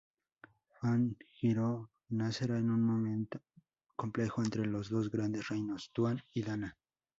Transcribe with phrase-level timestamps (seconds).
[0.77, 1.69] Fanta-ghirò
[2.09, 3.39] nacerá en un momento
[3.95, 6.75] complejo entre los dos grandes reinos: Tuan y Dana.